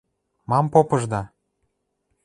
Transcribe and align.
Мам 0.49 0.65
попышда? 0.73 1.21